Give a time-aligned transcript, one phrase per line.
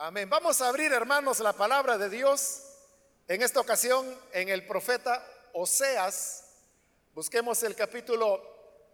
[0.00, 0.30] Amén.
[0.30, 2.62] Vamos a abrir, hermanos, la palabra de Dios.
[3.26, 6.44] En esta ocasión, en el profeta Oseas.
[7.16, 8.40] Busquemos el capítulo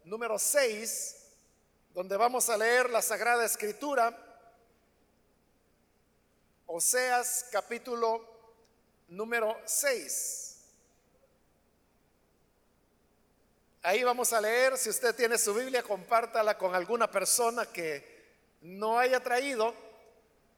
[0.05, 1.17] número 6,
[1.93, 4.17] donde vamos a leer la Sagrada Escritura.
[6.65, 8.27] Oseas capítulo
[9.09, 10.57] número 6.
[13.83, 18.99] Ahí vamos a leer, si usted tiene su Biblia, compártala con alguna persona que no
[18.99, 19.93] haya traído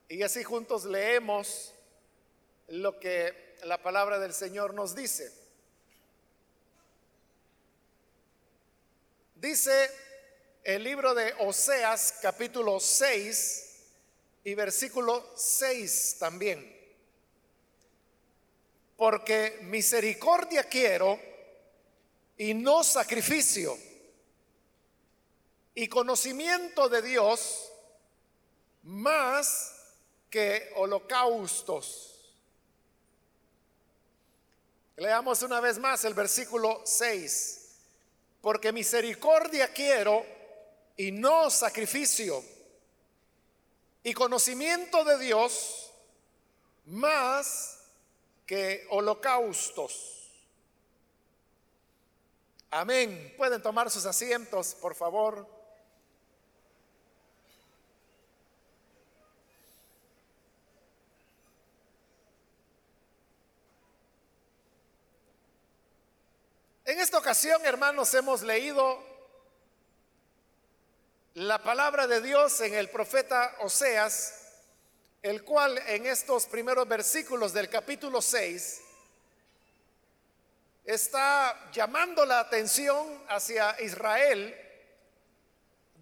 [0.09, 1.73] y así juntos leemos
[2.67, 5.31] lo que la palabra del Señor nos dice.
[9.35, 9.91] Dice
[10.63, 13.67] el libro de Oseas capítulo 6
[14.45, 16.75] y versículo 6 también.
[18.95, 21.19] Porque misericordia quiero
[22.37, 23.77] y no sacrificio.
[25.75, 27.71] Y conocimiento de Dios
[28.83, 29.76] más
[30.29, 32.17] que holocaustos.
[34.97, 37.65] Leamos una vez más el versículo 6.
[38.41, 40.25] Porque misericordia quiero
[40.95, 42.43] y no sacrificio.
[44.03, 45.91] Y conocimiento de Dios
[46.85, 47.79] más
[48.45, 50.31] que holocaustos.
[52.71, 53.33] Amén.
[53.37, 55.56] Pueden tomar sus asientos, por favor.
[66.97, 68.97] En esta ocasión, hermanos, hemos leído
[71.35, 74.33] la palabra de Dios en el profeta Oseas,
[75.21, 78.81] el cual en estos primeros versículos del capítulo 6
[80.85, 84.59] está llamando la atención hacia Israel,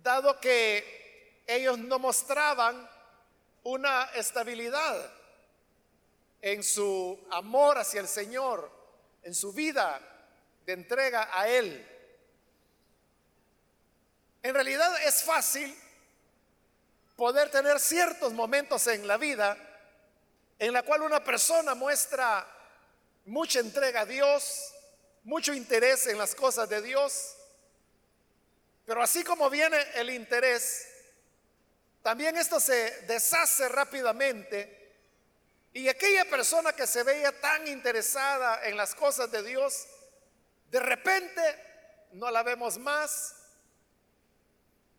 [0.02, 2.90] dado que ellos no mostraban
[3.64, 5.12] una estabilidad
[6.42, 8.72] en su amor hacia el Señor,
[9.23, 10.14] en su vida
[10.66, 11.86] de entrega a Él.
[14.43, 15.76] En realidad es fácil
[17.15, 19.58] poder tener ciertos momentos en la vida
[20.59, 22.48] en la cual una persona muestra
[23.25, 24.73] mucha entrega a Dios,
[25.23, 27.36] mucho interés en las cosas de Dios,
[28.86, 30.87] pero así como viene el interés,
[32.04, 34.93] también esto se deshace rápidamente
[35.73, 39.87] y aquella persona que se veía tan interesada en las cosas de Dios,
[40.75, 43.33] de repente no la vemos más,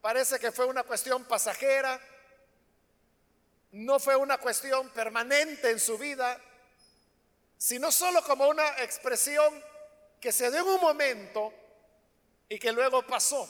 [0.01, 2.01] parece que fue una cuestión pasajera,
[3.73, 6.41] no fue una cuestión permanente en su vida,
[7.59, 9.63] sino solo como una expresión
[10.19, 11.53] que se dio en un momento
[12.49, 13.47] y que luego pasó.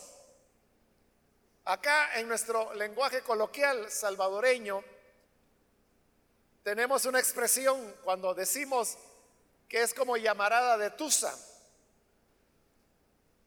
[1.65, 4.83] Acá en nuestro lenguaje coloquial salvadoreño
[6.65, 8.99] tenemos una expresión cuando decimos
[9.69, 11.33] que es como llamarada de tusa.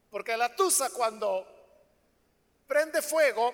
[0.09, 1.46] Porque la tusa cuando
[2.68, 3.53] prende fuego,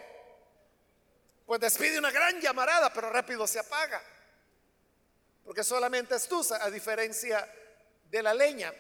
[1.45, 4.01] pues despide una gran llamarada, pero rápido se apaga.
[5.43, 7.47] Porque solamente es tusa, a diferencia
[8.09, 8.73] de la leña.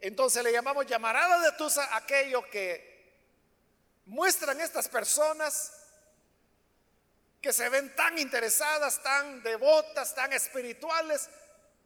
[0.00, 2.92] Entonces le llamamos llamarada de Tusa aquello que
[4.06, 5.72] muestran estas personas
[7.40, 11.28] que se ven tan interesadas, tan devotas, tan espirituales,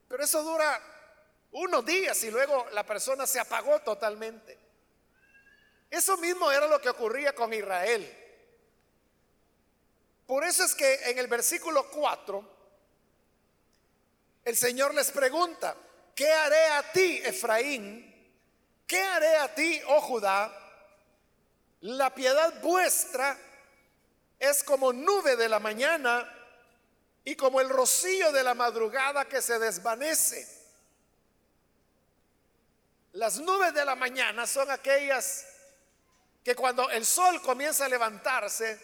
[0.08, 0.80] pero eso dura
[1.52, 4.65] unos días y luego la persona se apagó totalmente.
[5.90, 8.24] Eso mismo era lo que ocurría con Israel.
[10.26, 12.56] Por eso es que en el versículo 4
[14.44, 15.76] el Señor les pregunta,
[16.14, 18.14] ¿qué haré a ti, Efraín?
[18.86, 20.52] ¿Qué haré a ti, oh Judá?
[21.80, 23.36] La piedad vuestra
[24.38, 26.32] es como nube de la mañana
[27.24, 30.46] y como el rocío de la madrugada que se desvanece.
[33.12, 35.44] Las nubes de la mañana son aquellas
[36.46, 38.80] que cuando el sol comienza a levantarse,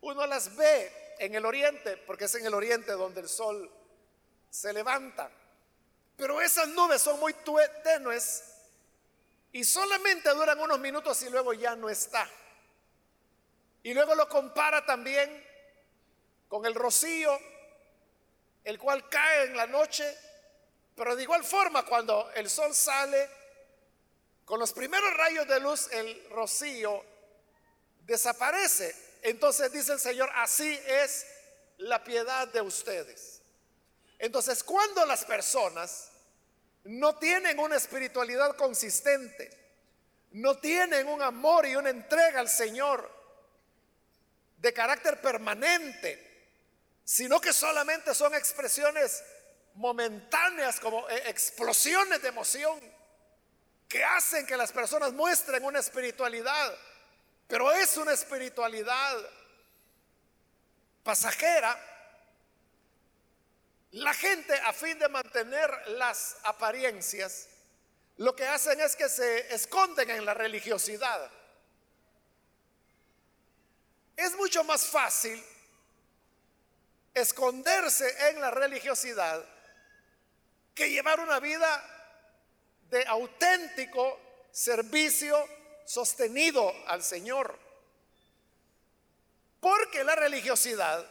[0.00, 3.70] uno las ve en el oriente, porque es en el oriente donde el sol
[4.48, 5.30] se levanta.
[6.16, 7.34] Pero esas nubes son muy
[7.82, 8.44] tenues
[9.52, 12.26] y solamente duran unos minutos y luego ya no está.
[13.82, 15.46] Y luego lo compara también
[16.48, 17.38] con el rocío,
[18.64, 20.10] el cual cae en la noche,
[20.96, 23.28] pero de igual forma cuando el sol sale,
[24.44, 27.02] con los primeros rayos de luz el rocío
[28.00, 28.94] desaparece.
[29.22, 31.26] Entonces dice el Señor, así es
[31.78, 33.40] la piedad de ustedes.
[34.18, 36.10] Entonces, cuando las personas
[36.84, 39.50] no tienen una espiritualidad consistente,
[40.32, 43.10] no tienen un amor y una entrega al Señor
[44.58, 46.32] de carácter permanente,
[47.04, 49.22] sino que solamente son expresiones
[49.74, 52.80] momentáneas, como eh, explosiones de emoción
[53.88, 56.76] que hacen que las personas muestren una espiritualidad,
[57.46, 59.16] pero es una espiritualidad
[61.02, 61.78] pasajera.
[63.92, 67.48] La gente a fin de mantener las apariencias,
[68.16, 71.30] lo que hacen es que se esconden en la religiosidad.
[74.16, 75.42] Es mucho más fácil
[77.12, 79.44] esconderse en la religiosidad
[80.74, 81.93] que llevar una vida
[82.94, 84.20] de auténtico
[84.52, 85.36] servicio
[85.84, 87.58] sostenido al Señor.
[89.58, 91.04] Porque la religiosidad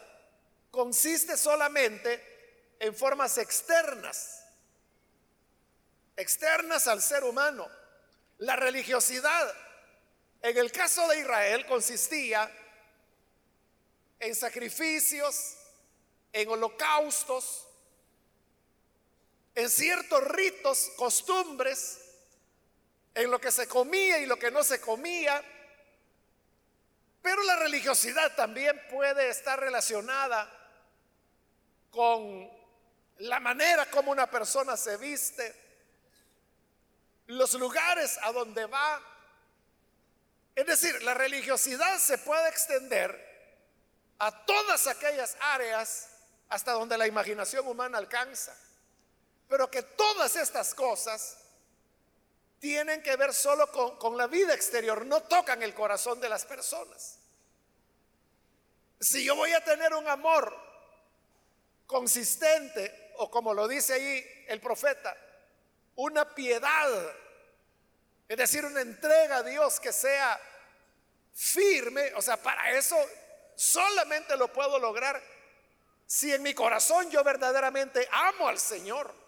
[0.71, 4.45] consiste solamente en formas externas,
[6.15, 7.69] externas al ser humano.
[8.37, 9.53] La religiosidad,
[10.41, 12.49] en el caso de Israel, consistía
[14.21, 15.57] en sacrificios,
[16.31, 17.67] en holocaustos,
[19.55, 21.99] en ciertos ritos, costumbres,
[23.15, 25.43] en lo que se comía y lo que no se comía.
[27.21, 30.51] Pero la religiosidad también puede estar relacionada
[31.91, 32.51] con
[33.19, 35.55] la manera como una persona se viste,
[37.27, 39.01] los lugares a donde va.
[40.55, 43.33] Es decir, la religiosidad se puede extender
[44.19, 46.09] a todas aquellas áreas
[46.49, 48.55] hasta donde la imaginación humana alcanza.
[49.53, 51.37] Pero que todas estas cosas
[52.59, 57.19] tienen que ver solo con, la vida exterior, no tocan el corazón de las personas.
[58.99, 60.59] Si yo voy a tener un amor
[61.85, 65.15] consistente, o como lo dice ahí el profeta,
[65.97, 66.89] una piedad,
[68.27, 70.41] es decir, una entrega a Dios que sea
[71.31, 72.97] firme, o sea, para eso
[73.55, 75.21] solamente lo puedo lograr
[76.07, 79.21] si en mi corazón yo verdaderamente amo al Señor.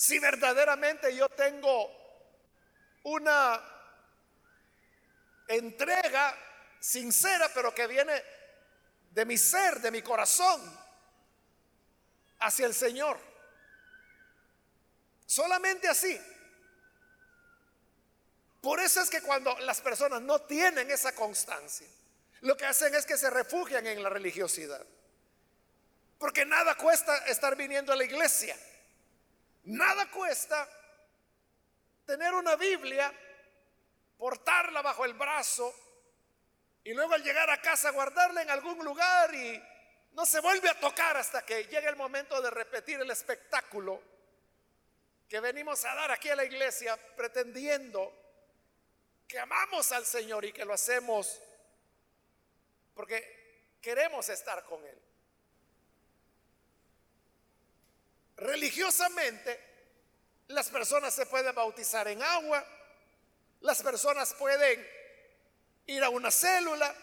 [0.00, 1.94] Si verdaderamente yo tengo
[3.02, 3.60] una
[5.46, 6.34] entrega
[6.80, 8.24] sincera, pero que viene
[9.10, 10.58] de mi ser, de mi corazón,
[12.38, 13.20] hacia el Señor.
[15.26, 16.18] Solamente así.
[18.62, 21.86] Por eso es que cuando las personas no tienen esa constancia,
[22.40, 24.82] lo que hacen es que se refugian en la religiosidad.
[26.18, 28.56] Porque nada cuesta estar viniendo a la iglesia.
[29.64, 30.68] Nada cuesta
[32.06, 33.12] tener una Biblia,
[34.16, 35.74] portarla bajo el brazo
[36.82, 39.62] y luego al llegar a casa guardarla en algún lugar y
[40.12, 44.02] no se vuelve a tocar hasta que llegue el momento de repetir el espectáculo
[45.28, 48.12] que venimos a dar aquí a la iglesia pretendiendo
[49.28, 51.40] que amamos al Señor y que lo hacemos
[52.94, 54.99] porque queremos estar con Él.
[58.40, 59.60] Religiosamente,
[60.48, 62.64] las personas se pueden bautizar en agua,
[63.60, 64.86] las personas pueden
[65.86, 66.94] ir a una célula,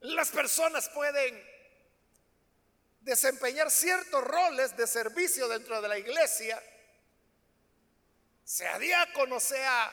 [0.00, 1.42] las personas pueden
[3.00, 6.60] desempeñar ciertos roles de servicio dentro de la iglesia,
[8.42, 9.92] sea diácono, sea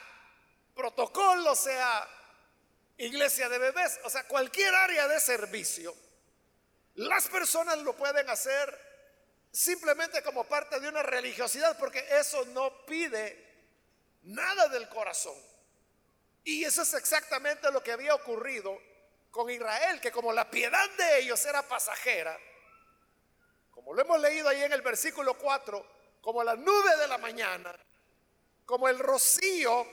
[0.74, 2.10] protocolo, sea
[2.98, 5.96] iglesia de bebés, o sea, cualquier área de servicio,
[6.96, 8.85] las personas lo pueden hacer
[9.56, 13.42] simplemente como parte de una religiosidad, porque eso no pide
[14.24, 15.36] nada del corazón.
[16.44, 18.78] Y eso es exactamente lo que había ocurrido
[19.32, 22.38] con Israel, que como la piedad de ellos era pasajera,
[23.72, 27.74] como lo hemos leído ahí en el versículo 4, como la nube de la mañana,
[28.66, 29.88] como el rocío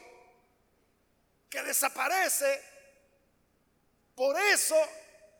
[1.48, 2.64] que desaparece,
[4.16, 4.76] por eso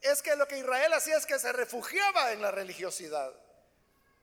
[0.00, 3.41] es que lo que Israel hacía es que se refugiaba en la religiosidad.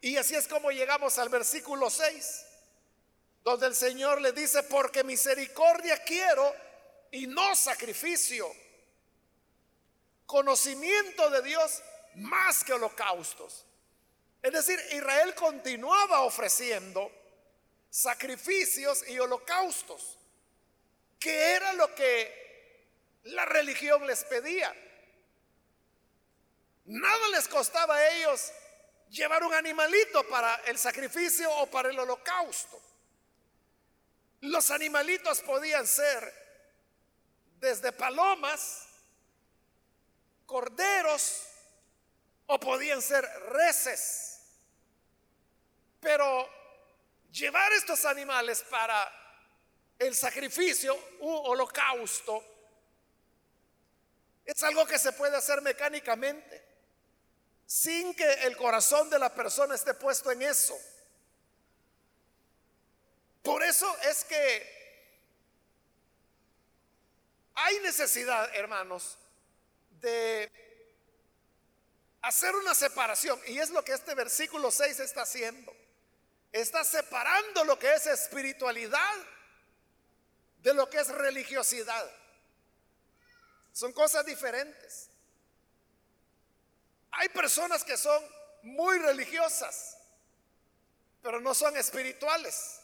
[0.01, 2.45] Y así es como llegamos al versículo 6,
[3.43, 6.53] donde el Señor le dice, porque misericordia quiero
[7.11, 8.49] y no sacrificio,
[10.25, 11.81] conocimiento de Dios
[12.15, 13.65] más que holocaustos.
[14.41, 17.11] Es decir, Israel continuaba ofreciendo
[17.89, 20.17] sacrificios y holocaustos,
[21.19, 22.39] que era lo que
[23.23, 24.73] la religión les pedía.
[26.85, 28.51] Nada les costaba a ellos
[29.09, 32.81] llevar un animalito para el sacrificio o para el holocausto.
[34.41, 36.33] Los animalitos podían ser
[37.59, 38.87] desde palomas,
[40.45, 41.43] corderos
[42.47, 44.39] o podían ser reses.
[45.99, 46.49] Pero
[47.31, 49.11] llevar estos animales para
[49.99, 52.43] el sacrificio u holocausto
[54.45, 56.68] es algo que se puede hacer mecánicamente.
[57.69, 60.75] Sin que el corazón de la persona esté puesto en eso.
[63.43, 64.79] Por eso es que
[67.53, 69.19] hay necesidad, hermanos,
[70.01, 70.51] de
[72.23, 73.39] hacer una separación.
[73.45, 75.71] Y es lo que este versículo 6 está haciendo.
[76.51, 79.15] Está separando lo que es espiritualidad
[80.63, 82.11] de lo que es religiosidad.
[83.73, 85.08] Son cosas diferentes.
[87.11, 88.23] Hay personas que son
[88.63, 89.97] muy religiosas,
[91.21, 92.79] pero no son espirituales.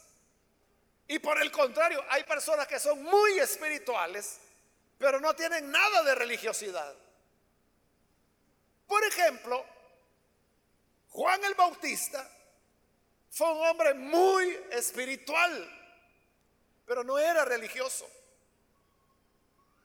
[1.08, 4.39] Y por el contrario, hay personas que son muy espirituales,
[4.98, 6.96] pero no tienen nada de religiosidad.
[8.88, 9.65] Por ejemplo,
[11.10, 12.27] Juan el Bautista
[13.29, 15.70] fue un hombre muy espiritual,
[16.86, 18.10] pero no era religioso.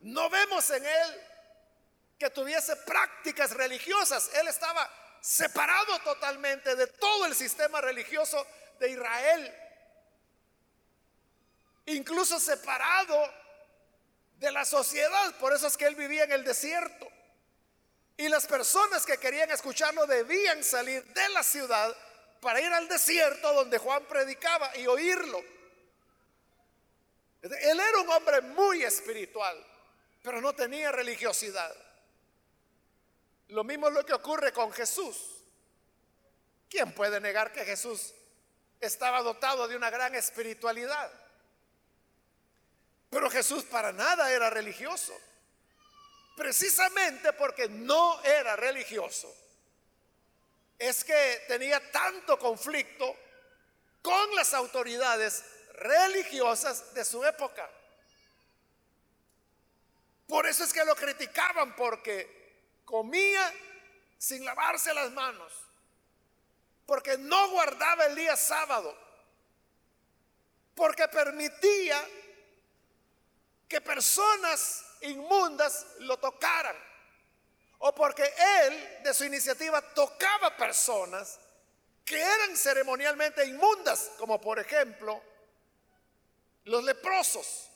[0.01, 1.30] No vemos en él
[2.21, 4.31] que tuviese prácticas religiosas.
[4.35, 4.89] Él estaba
[5.23, 8.47] separado totalmente de todo el sistema religioso
[8.79, 9.55] de Israel.
[11.87, 13.33] Incluso separado
[14.37, 15.35] de la sociedad.
[15.37, 17.11] Por eso es que él vivía en el desierto.
[18.19, 21.97] Y las personas que querían escucharlo debían salir de la ciudad
[22.43, 25.43] para ir al desierto donde Juan predicaba y oírlo.
[27.41, 29.57] Él era un hombre muy espiritual,
[30.23, 31.75] pero no tenía religiosidad.
[33.51, 35.17] Lo mismo es lo que ocurre con Jesús.
[36.69, 38.15] ¿Quién puede negar que Jesús
[38.81, 41.11] estaba dotado de una gran espiritualidad?
[43.11, 45.19] Pero Jesús para nada era religioso
[46.41, 49.31] precisamente porque no era religioso,
[50.79, 53.15] es que tenía tanto conflicto
[54.01, 57.69] con las autoridades religiosas de su época.
[60.27, 62.40] Por eso es que lo criticaban porque
[62.91, 63.55] comía
[64.19, 65.53] sin lavarse las manos,
[66.85, 68.99] porque no guardaba el día sábado,
[70.75, 72.05] porque permitía
[73.69, 76.77] que personas inmundas lo tocaran.
[77.83, 78.25] O porque
[78.65, 81.39] él, de su iniciativa, tocaba personas
[82.05, 85.23] que eran ceremonialmente inmundas, como por ejemplo
[86.65, 87.71] los leprosos.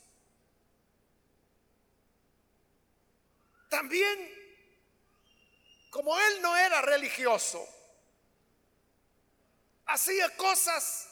[3.71, 4.44] También,
[5.95, 7.65] como él no era religioso,
[9.87, 11.07] hacía cosas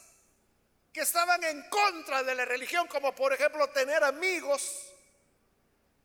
[0.93, 4.93] que estaban en contra de la religión, como por ejemplo tener amigos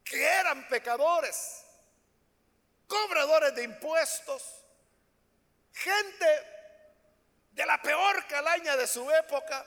[0.03, 1.63] que eran pecadores,
[2.87, 4.43] cobradores de impuestos,
[5.73, 6.27] gente
[7.53, 9.65] de la peor calaña de su época,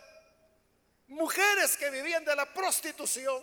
[1.09, 3.43] mujeres que vivían de la prostitución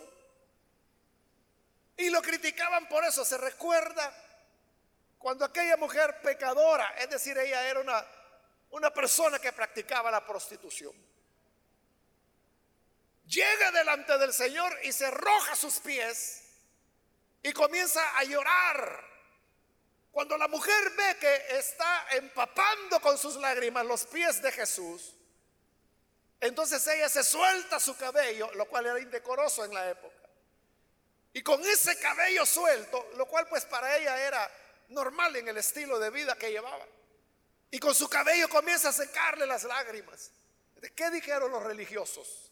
[1.98, 3.22] y lo criticaban por eso.
[3.22, 4.27] Se recuerda
[5.18, 8.04] cuando aquella mujer pecadora, es decir, ella era una,
[8.70, 10.94] una persona que practicaba la prostitución,
[13.26, 16.44] llega delante del Señor y se arroja sus pies
[17.42, 19.06] y comienza a llorar.
[20.10, 25.14] Cuando la mujer ve que está empapando con sus lágrimas los pies de Jesús,
[26.40, 30.14] entonces ella se suelta su cabello, lo cual era indecoroso en la época.
[31.32, 34.50] Y con ese cabello suelto, lo cual pues para ella era
[34.88, 36.86] normal en el estilo de vida que llevaba.
[37.70, 40.30] Y con su cabello comienza a secarle las lágrimas.
[40.76, 42.50] ¿De qué dijeron los religiosos?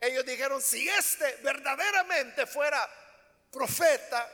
[0.00, 2.88] Ellos dijeron, si este verdaderamente fuera
[3.50, 4.30] profeta,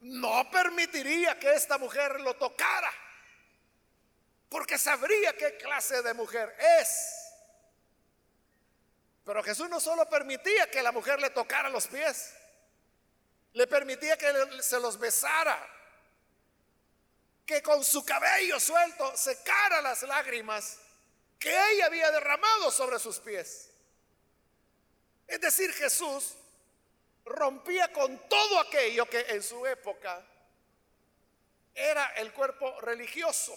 [0.00, 2.92] no permitiría que esta mujer lo tocara,
[4.48, 7.24] porque sabría qué clase de mujer es.
[9.24, 12.34] Pero Jesús no solo permitía que la mujer le tocara los pies,
[13.54, 14.32] le permitía que
[14.62, 15.58] se los besara,
[17.46, 20.78] que con su cabello suelto secara las lágrimas
[21.38, 23.70] que ella había derramado sobre sus pies.
[25.26, 26.34] Es decir, Jesús
[27.24, 30.24] rompía con todo aquello que en su época
[31.74, 33.56] era el cuerpo religioso.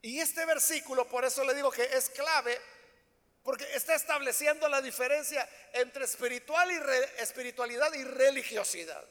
[0.00, 2.60] Y este versículo, por eso le digo que es clave,
[3.44, 9.04] porque está estableciendo la diferencia entre espiritual y espiritualidad y religiosidad.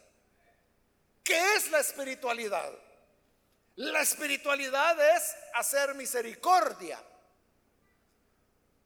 [1.24, 2.74] ¿Qué es la espiritualidad?
[3.76, 7.00] La espiritualidad es hacer misericordia.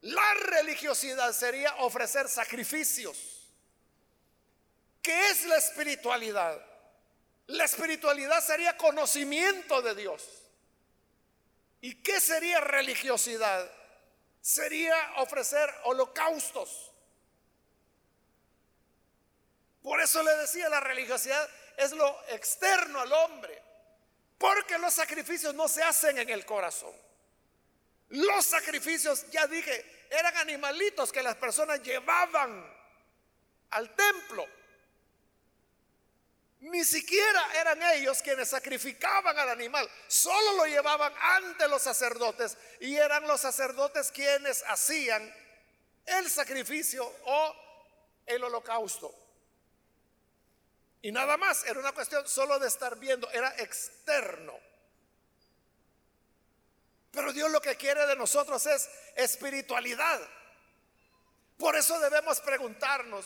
[0.02, 3.18] La religiosidad sería ofrecer sacrificios.
[5.02, 6.62] ¿Qué es la espiritualidad?
[7.48, 10.24] La espiritualidad sería conocimiento de Dios.
[11.80, 13.77] ¿Y qué sería religiosidad?
[14.48, 16.94] Sería ofrecer holocaustos.
[19.84, 23.62] Por eso le decía, la religiosidad es lo externo al hombre.
[24.38, 26.94] Porque los sacrificios no se hacen en el corazón.
[28.08, 32.74] Los sacrificios, ya dije, eran animalitos que las personas llevaban
[33.72, 34.46] al templo.
[36.60, 42.96] Ni siquiera eran ellos quienes sacrificaban al animal, solo lo llevaban ante los sacerdotes y
[42.96, 45.32] eran los sacerdotes quienes hacían
[46.06, 47.56] el sacrificio o
[48.26, 49.14] el holocausto.
[51.02, 54.58] Y nada más, era una cuestión solo de estar viendo, era externo.
[57.12, 60.20] Pero Dios lo que quiere de nosotros es espiritualidad.
[61.58, 63.26] Por eso debemos preguntarnos,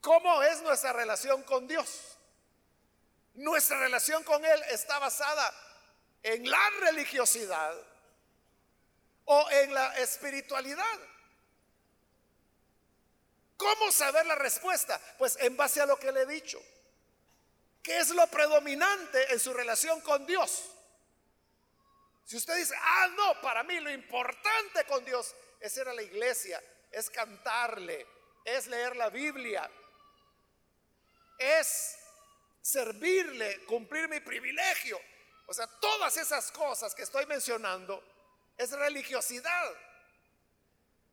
[0.00, 2.15] ¿cómo es nuestra relación con Dios?
[3.36, 5.54] Nuestra relación con Él está basada
[6.22, 7.74] en la religiosidad
[9.26, 10.98] o en la espiritualidad.
[13.56, 15.00] ¿Cómo saber la respuesta?
[15.18, 16.60] Pues en base a lo que le he dicho.
[17.82, 20.64] ¿Qué es lo predominante en su relación con Dios?
[22.24, 26.02] Si usted dice, ah, no, para mí lo importante con Dios es ir a la
[26.02, 28.06] iglesia, es cantarle,
[28.44, 29.70] es leer la Biblia,
[31.38, 31.96] es
[32.66, 35.00] servirle, cumplir mi privilegio.
[35.46, 38.02] O sea, todas esas cosas que estoy mencionando
[38.56, 39.72] es religiosidad.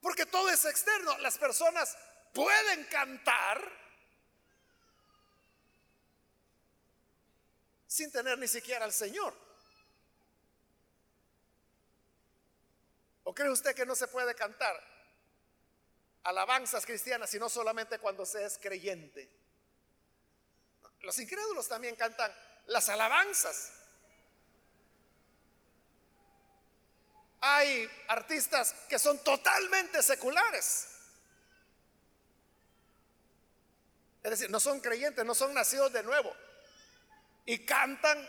[0.01, 1.15] Porque todo es externo.
[1.19, 1.95] Las personas
[2.33, 3.71] pueden cantar
[7.85, 9.35] sin tener ni siquiera al Señor.
[13.25, 14.75] ¿O cree usted que no se puede cantar
[16.23, 19.42] alabanzas cristianas sino solamente cuando se es creyente?
[21.03, 22.33] Los incrédulos también cantan
[22.67, 23.73] las alabanzas.
[27.41, 30.87] Hay artistas que son totalmente seculares.
[34.23, 36.33] Es decir, no son creyentes, no son nacidos de nuevo
[37.45, 38.25] y cantan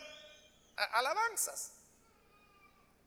[0.74, 1.70] alabanzas.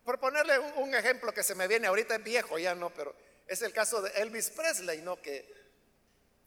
[0.06, 3.14] Por ponerle un, ejemplo que se me viene ahorita es viejo ya no, pero
[3.46, 5.22] es el caso de Elvis Presley, ¿no?
[5.22, 5.67] Que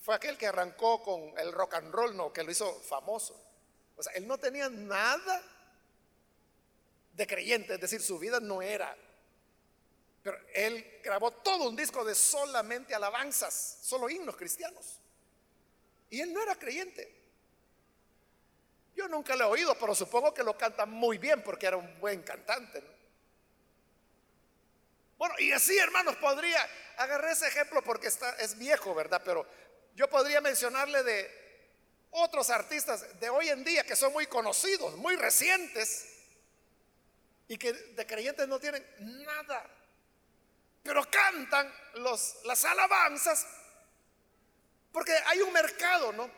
[0.01, 2.33] fue aquel que arrancó con el rock and roll, ¿no?
[2.33, 3.39] Que lo hizo famoso.
[3.97, 5.43] O sea, él no tenía nada
[7.13, 8.97] de creyente, es decir, su vida no era.
[10.23, 15.01] Pero él grabó todo un disco de solamente alabanzas, solo himnos cristianos.
[16.09, 17.21] Y él no era creyente.
[18.95, 22.01] Yo nunca lo he oído, pero supongo que lo canta muy bien porque era un
[22.01, 22.83] buen cantante.
[25.17, 29.21] Bueno, y así, hermanos, podría agarrar ese ejemplo porque está, es viejo, ¿verdad?
[29.25, 29.47] Pero
[29.95, 31.41] yo podría mencionarle de
[32.11, 36.07] otros artistas de hoy en día que son muy conocidos, muy recientes,
[37.49, 38.85] y que de creyentes no tienen
[39.25, 39.69] nada,
[40.83, 43.47] pero cantan las alabanzas
[44.93, 46.31] porque hay un mercado, ¿no?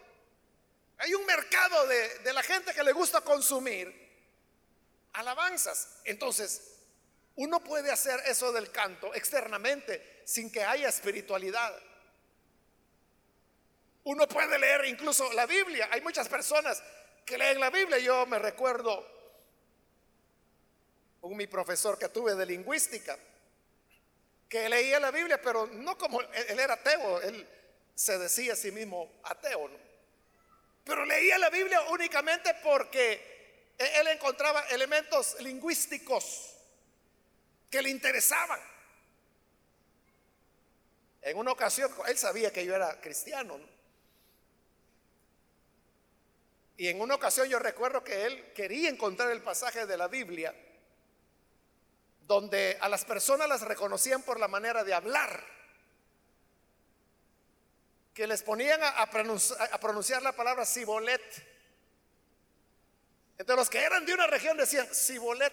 [0.99, 3.93] Hay un mercado de, la gente que le gusta consumir
[5.15, 6.01] alabanzas.
[6.05, 6.77] Entonces,
[7.37, 11.75] uno puede hacer eso del canto externamente sin que haya espiritualidad.
[14.05, 15.89] Uno puede leer incluso la Biblia.
[15.93, 16.83] Hay muchas personas
[17.25, 17.99] que leen la Biblia.
[17.99, 19.07] Yo me recuerdo
[21.23, 23.17] un mi profesor que tuve de lingüística,
[24.49, 27.49] que leía la Biblia, pero no como él era ateo, él
[27.95, 29.69] se decía a sí mismo ateo.
[29.69, 29.77] ¿no?
[30.85, 36.55] Pero leía la Biblia únicamente porque e-, él encontraba elementos lingüísticos
[37.71, 38.61] que le interesaban.
[41.23, 43.59] En una ocasión, él sabía que yo era cristiano.
[46.77, 50.55] Y en una ocasión yo recuerdo que él quería encontrar el pasaje de la Biblia
[52.27, 55.45] donde a las personas las reconocían por la manera de hablar
[58.15, 61.23] que les ponían a, pronunciar, la palabra Sibolet.
[63.39, 65.53] Entonces los que eran de una región decían Sibolet.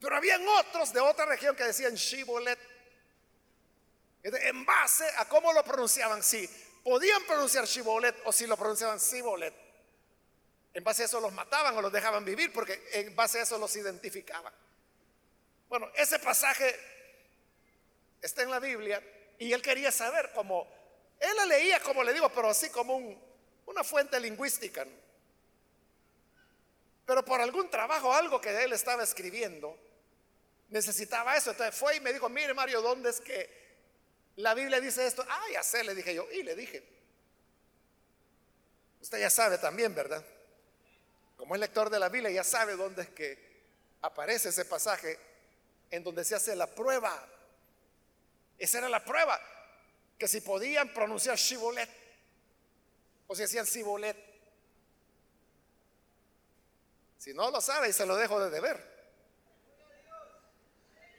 [0.00, 2.58] Pero habían otros de otra región que decían Shibolet.
[4.22, 6.48] En base a cómo lo pronunciaban, si
[6.88, 9.52] podían pronunciar Shibolet o si lo pronunciaban Sibolet.
[10.72, 13.58] En base a eso los mataban o los dejaban vivir porque en base a eso
[13.58, 14.54] los identificaban.
[15.68, 16.74] Bueno, ese pasaje
[18.22, 19.02] está en la Biblia
[19.38, 20.66] y él quería saber cómo,
[21.20, 22.96] él la leía como le digo, pero así como
[23.66, 24.86] una fuente lingüística.
[27.04, 29.78] Pero por algún trabajo, algo que él estaba escribiendo,
[30.70, 31.50] necesitaba eso.
[31.50, 33.57] Entonces fue y me dijo, mire Mario, ¿dónde es que
[34.42, 35.24] la Biblia dice esto?
[35.28, 36.26] Ah, ya sé, le dije yo.
[36.32, 36.82] Y le dije,
[39.00, 40.24] usted ya sabe también, ¿verdad?
[41.36, 43.38] Como es lector de la Biblia, ya sabe dónde es que
[44.02, 45.18] aparece ese pasaje
[45.90, 47.28] en donde se hace la prueba
[48.58, 49.40] esa era la prueba,
[50.18, 51.88] que si podían pronunciar Shibolet
[53.28, 54.16] o si hacían Sibolet.
[57.18, 58.98] Si no lo sabe, y se lo dejo de deber.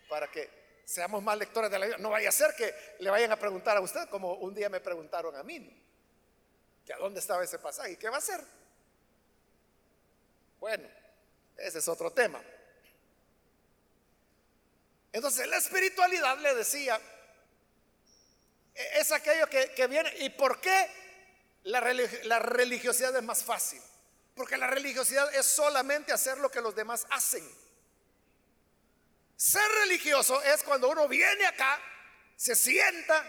[0.10, 0.50] Para que
[0.90, 2.02] seamos más lectores de la Biblia.
[2.02, 4.80] No vaya a ser que le vayan a preguntar a usted, como un día me
[4.80, 5.72] preguntaron a mí,
[6.84, 8.44] que a dónde estaba ese pasaje y qué va a hacer.
[10.60, 10.90] Bueno,
[11.58, 12.42] ese es otro tema.
[15.12, 17.00] Entonces la espiritualidad le decía,
[18.74, 20.12] e-, es aquello que, viene.
[20.18, 20.90] ¿Y por qué
[21.66, 23.82] la religiosidad es más fácil?
[24.34, 27.48] Porque la religiosidad es solamente hacer lo que los demás hacen.
[29.40, 31.80] Ser religioso es cuando uno viene acá,
[32.36, 33.26] se sienta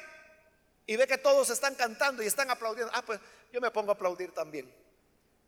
[0.84, 2.92] y ve que todos están cantando y están aplaudiendo.
[2.92, 3.20] Ah, pues
[3.52, 4.74] yo me pongo a aplaudir también.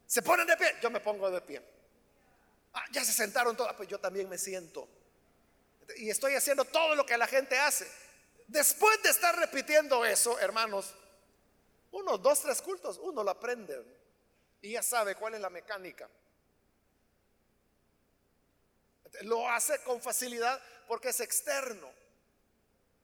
[0.07, 1.61] Se ponen de pie, yo me pongo de pie.
[2.75, 4.88] Ah, ya se sentaron todos, ah, pues yo también me siento.
[5.96, 7.90] Y estoy haciendo todo lo que la gente hace.
[8.46, 10.94] Después de estar repitiendo eso, hermanos,
[11.90, 13.85] unos dos, tres cultos, uno lo aprende
[14.61, 16.09] y ya sabe cuál es la mecánica.
[19.20, 21.90] Lo hace con facilidad porque es externo.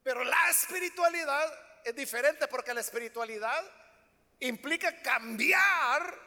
[0.02, 1.52] Pero la espiritualidad
[1.84, 3.64] es diferente porque la espiritualidad
[4.40, 6.18] implica cambiar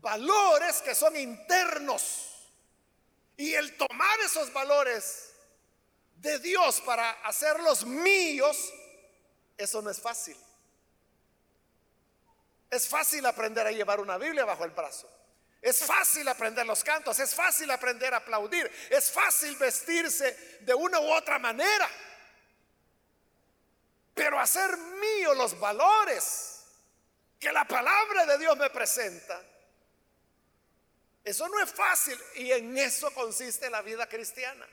[0.00, 2.32] valores que son internos.
[3.36, 5.34] Y el tomar esos valores
[6.16, 8.72] de Dios para hacerlos míos,
[9.56, 10.36] eso no es fácil.
[12.70, 15.08] Es fácil aprender a llevar una Biblia bajo el brazo.
[15.66, 21.00] Es fácil aprender los cantos, es fácil aprender a aplaudir, es fácil vestirse de una
[21.00, 21.90] u otra manera.
[24.14, 26.66] Pero hacer mío los valores
[27.40, 29.42] que la palabra de Dios me presenta,
[31.24, 34.68] eso no es fácil y en eso consiste la vida cristiana.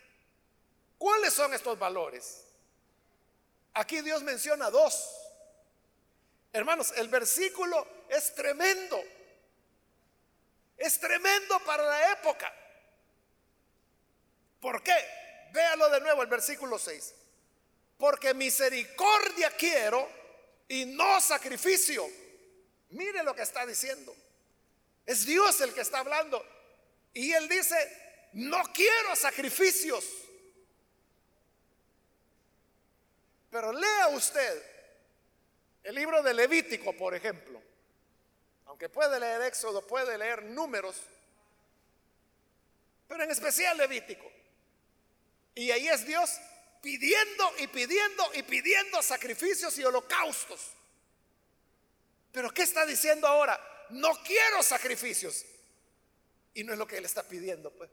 [1.00, 2.46] ¿Cuáles son estos valores?
[3.74, 5.10] Aquí Dios menciona dos.
[6.52, 9.04] Hermanos, el versículo es tremendo.
[10.78, 12.54] Es tremendo para la época.
[14.60, 14.96] ¿Por qué?
[15.52, 17.14] Véalo de nuevo el versículo 6.
[17.98, 20.10] Porque misericordia quiero
[20.68, 22.08] y no sacrificio.
[22.90, 24.16] Mire lo que está diciendo.
[25.06, 26.44] Es Dios el que está hablando.
[27.14, 27.76] Y él dice,
[28.34, 30.06] no quiero sacrificios.
[33.52, 34.64] Pero lea usted
[35.84, 37.62] el libro de Levítico, por ejemplo.
[38.74, 40.96] Aunque puede leer Éxodo, puede leer números,
[43.08, 44.26] pero en especial Levítico.
[45.54, 46.40] Y ahí es Dios
[46.82, 50.72] pidiendo y pidiendo y pidiendo sacrificios y holocaustos.
[52.32, 53.62] Pero ¿qué está diciendo ahora?
[53.92, 55.46] No quiero sacrificios.
[56.56, 57.92] Y no es lo que Él está pidiendo, pues.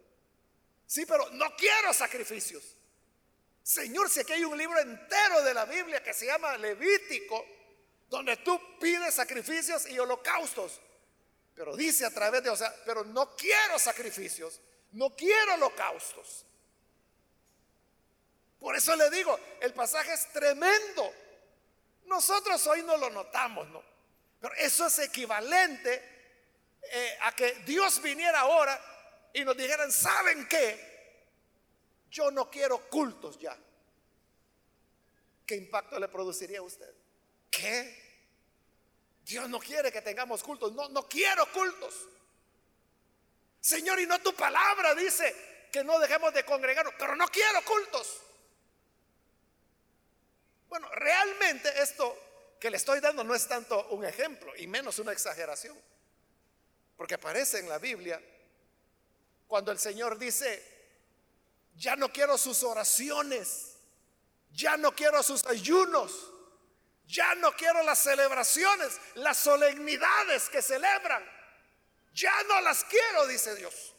[0.87, 2.65] Sí, pero no quiero sacrificios.
[3.63, 7.60] Señor, si aquí hay un libro entero de la Biblia que se llama Levítico,
[8.11, 10.81] donde tú pides sacrificios y holocaustos.
[11.55, 14.61] Pero dice a través de, o sea, pero no quiero sacrificios,
[14.93, 16.45] no quiero holocaustos.
[18.59, 21.15] Por eso le digo, el pasaje es tremendo.
[22.07, 23.83] Nosotros hoy no lo notamos, ¿no?
[24.41, 26.03] Pero eso es equivalente
[26.83, 30.91] eh, a que Dios viniera ahora y nos dijeran, ¿saben qué?
[32.11, 33.57] Yo no quiero cultos ya.
[35.47, 36.93] ¿Qué impacto le produciría a usted?
[37.51, 38.01] ¿Qué?
[39.25, 40.73] Dios no quiere que tengamos cultos.
[40.73, 41.95] No, no quiero cultos.
[43.61, 48.21] Señor, y no tu palabra dice que no dejemos de congregarnos, pero no quiero cultos.
[50.69, 52.17] Bueno, realmente esto
[52.59, 55.77] que le estoy dando no es tanto un ejemplo y menos una exageración.
[56.97, 58.21] Porque aparece en la Biblia
[59.49, 60.63] cuando el Señor dice,
[61.75, 63.77] ya no quiero sus oraciones,
[64.53, 66.30] ya no quiero sus ayunos,
[67.11, 71.25] ya no quiero las celebraciones, las solemnidades que celebran.
[72.15, 73.95] Ya no las quiero, dice Dios.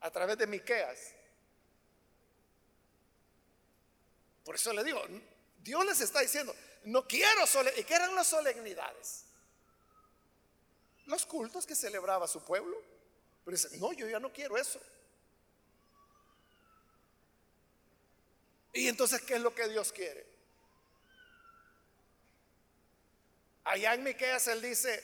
[0.00, 1.14] A través de Miqueas.
[4.44, 5.02] Por eso le digo,
[5.58, 7.80] Dios les está diciendo, no quiero solemnidades.
[7.80, 9.24] ¿Y qué eran las solemnidades?
[11.06, 12.76] Los cultos que celebraba su pueblo.
[13.44, 14.80] Pero dice, no, yo ya no quiero eso.
[18.74, 20.35] Y entonces, ¿qué es lo que Dios quiere?
[23.66, 25.02] Allá en Miqueas él dice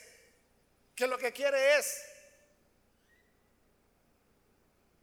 [0.95, 2.01] que lo que quiere es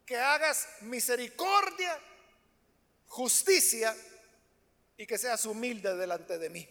[0.06, 2.00] que hagas misericordia,
[3.06, 3.94] justicia
[4.96, 6.66] y que seas humilde delante de mí.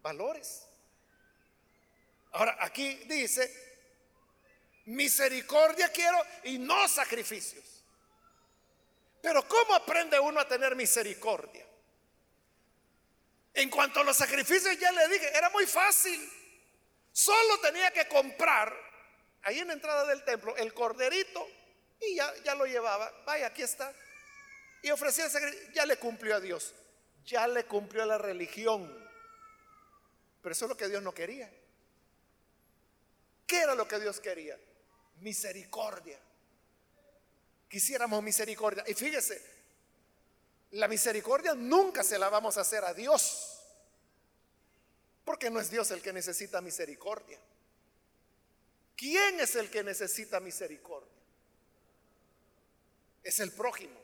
[0.00, 0.64] Valores.
[2.32, 3.52] Ahora, aquí dice,
[4.86, 7.82] misericordia quiero y no sacrificios.
[9.20, 11.66] Pero ¿cómo aprende uno a tener misericordia?
[13.54, 16.28] En cuanto a los sacrificios, ya le dije, era muy fácil.
[17.12, 18.74] Solo tenía que comprar
[19.42, 21.46] ahí en la entrada del templo el corderito
[22.00, 23.12] y ya, ya lo llevaba.
[23.24, 23.94] Vaya, aquí está.
[24.82, 25.70] Y ofrecía el sacrificio.
[25.72, 26.74] Ya le cumplió a Dios.
[27.24, 28.92] Ya le cumplió a la religión.
[30.42, 31.50] Pero eso es lo que Dios no quería.
[33.46, 34.58] ¿Qué era lo que Dios quería?
[35.20, 36.18] Misericordia.
[37.68, 38.84] Quisiéramos misericordia.
[38.86, 39.40] Y fíjese,
[40.72, 43.60] la misericordia nunca se la vamos a hacer a Dios.
[45.24, 47.38] Porque no es Dios el que necesita misericordia.
[48.96, 51.08] ¿Quién es el que necesita misericordia?
[53.22, 53.98] Es el prójimo.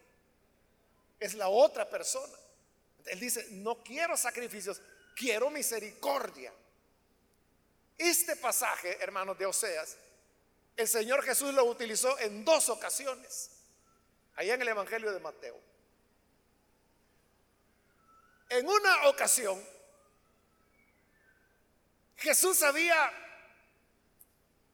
[1.18, 2.37] Es la otra persona.
[3.07, 4.81] Él dice, no quiero sacrificios,
[5.14, 6.53] quiero misericordia.
[7.99, 9.96] Este pasaje, hermanos de Oseas,
[10.77, 13.51] el Señor Jesús lo utilizó en dos ocasiones,
[14.37, 15.61] allá en el Evangelio de Mateo.
[18.51, 19.65] En una ocasión,
[22.17, 23.13] Jesús había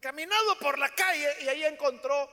[0.00, 2.28] caminado por la calle y ahí encontró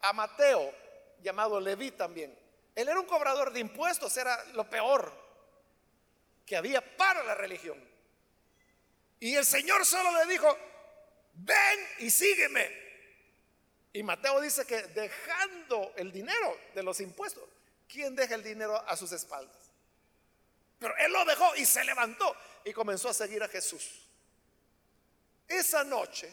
[0.00, 0.74] a Mateo,
[1.20, 2.36] llamado Leví también.
[2.74, 5.12] Él era un cobrador de impuestos, era lo peor
[6.46, 7.78] que había para la religión.
[9.20, 10.56] Y el Señor solo le dijo,
[11.34, 12.82] ven y sígueme.
[13.92, 17.44] Y Mateo dice que dejando el dinero de los impuestos,
[17.86, 19.61] ¿quién deja el dinero a sus espaldas?
[20.82, 24.02] Pero él lo dejó y se levantó y comenzó a seguir a Jesús.
[25.46, 26.28] Esa noche,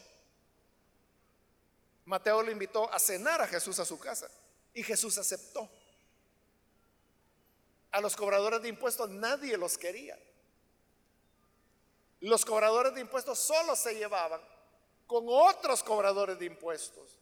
[2.05, 4.27] Mateo le invitó a cenar a Jesús a su casa
[4.73, 5.69] y Jesús aceptó.
[7.91, 10.17] A los cobradores de impuestos nadie los quería.
[12.21, 14.41] Los cobradores de impuestos solo se llevaban
[15.05, 17.19] con otros cobradores de impuestos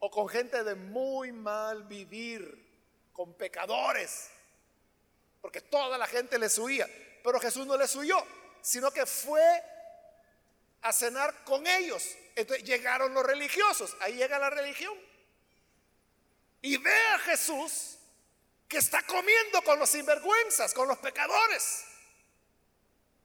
[0.00, 4.30] o con gente de muy mal vivir, con pecadores,
[5.42, 6.88] porque toda la gente les huía,
[7.22, 8.24] pero Jesús no les huyó,
[8.62, 9.42] sino que fue
[10.80, 12.16] a cenar con ellos.
[12.36, 14.96] Entonces llegaron los religiosos, ahí llega la religión.
[16.62, 17.98] Y ve a Jesús
[18.68, 21.84] que está comiendo con los sinvergüenzas, con los pecadores.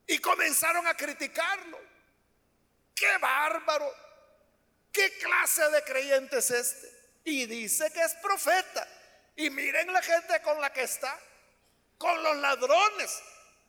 [0.08, 1.80] Y comenzaron a criticarlo.
[2.96, 3.94] ¡Qué bárbaro!
[4.92, 6.92] ¿Qué clase de creyente es este?
[7.26, 8.88] Y dice que es profeta.
[9.36, 11.20] Y miren la gente con la que está.
[11.98, 13.22] Con los ladrones.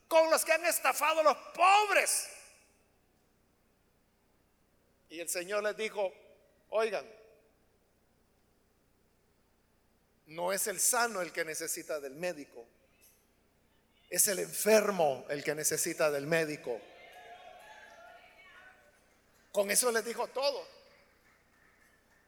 [0.07, 2.29] Con los que han estafado a los pobres.
[5.11, 6.13] Y el Señor les dijo,
[6.71, 7.07] oigan,
[10.27, 12.67] no es el sano el que necesita del médico
[14.11, 16.81] es el enfermo el que necesita del médico.
[19.53, 20.67] Con eso les dijo todo.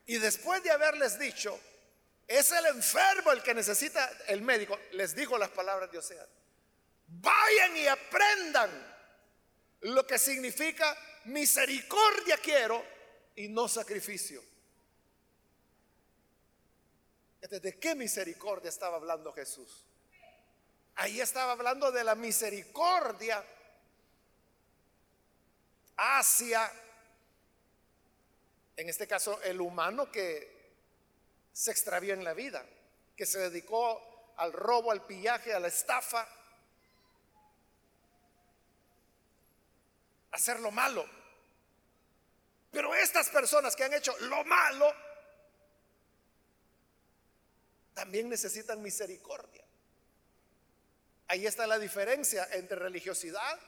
[0.07, 1.59] Y después de haberles dicho,
[2.31, 6.29] es el enfermo el que necesita el médico, les dijo las palabras de Oseas.
[7.09, 8.71] Vayan y aprendan
[9.81, 12.85] lo que significa misericordia quiero
[13.35, 14.45] y no sacrificio.
[17.41, 19.85] ¿De qué misericordia estaba hablando Jesús?
[20.95, 23.45] Ahí estaba hablando de la misericordia
[25.97, 26.71] hacia,
[28.77, 30.60] en este caso, el humano que
[31.61, 32.65] se extravió en la vida,
[33.15, 36.23] que se dedicó al robo, al pillaje, a la estafa,
[40.31, 41.07] a hacer lo malo.
[42.71, 44.91] Pero estas personas que han hecho lo malo,
[47.93, 49.63] también necesitan misericordia.
[51.29, 53.61] Ahí está la diferencia entre religiosidad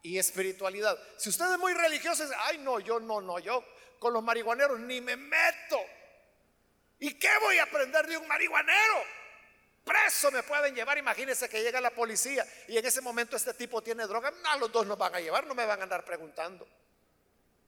[0.00, 0.98] y espiritualidad.
[1.18, 3.62] Si usted es muy religioso, ay no, yo no, no, yo
[3.98, 5.78] con los marihuaneros ni me meto.
[7.04, 9.04] ¿Y qué voy a aprender de un marihuanero?
[9.84, 10.96] Preso me pueden llevar.
[10.96, 14.30] Imagínense que llega la policía y en ese momento este tipo tiene droga.
[14.30, 16.66] No, los dos nos van a llevar, no me van a andar preguntando.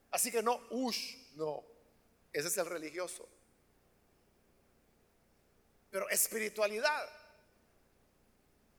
[0.09, 1.63] Así que no, ush, no.
[2.33, 3.29] Ese es el religioso.
[5.91, 7.07] Pero espiritualidad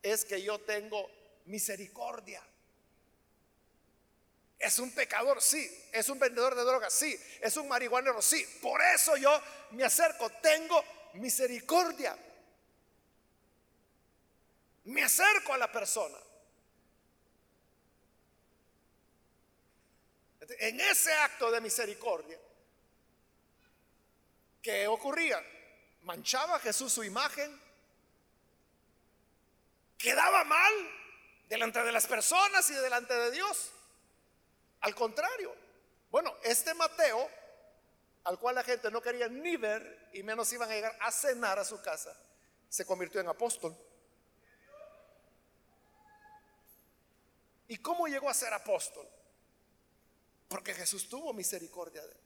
[0.03, 1.09] es que yo tengo
[1.45, 2.43] misericordia.
[4.59, 5.71] Es un pecador, sí.
[5.93, 7.19] Es un vendedor de drogas, sí.
[7.41, 8.45] Es un marihuanero, sí.
[8.61, 9.41] Por eso yo
[9.71, 10.31] me acerco.
[10.43, 12.17] Tengo misericordia.
[14.85, 16.19] Me acerco a la persona.
[20.61, 22.39] En ese acto de misericordia,
[24.63, 25.45] ¿qué ocurría?
[26.03, 27.69] ¿Manchaba Jesús su imagen?
[29.99, 30.73] quedaba mal
[31.49, 33.73] delante de las personas y delante de Dios.
[34.81, 35.55] Al contrario,
[36.11, 37.29] bueno, este Mateo,
[38.25, 41.59] al cual la gente no quería ni ver y menos iban a llegar a cenar
[41.59, 42.17] a su casa,
[42.69, 43.77] se convirtió en apóstol.
[47.69, 49.07] ¿Y cómo llegó a ser apóstol?
[50.49, 52.21] Porque Jesús tuvo misericordia de él.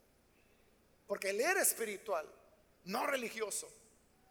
[1.09, 2.27] Porque él era espiritual,
[2.85, 3.69] no religioso.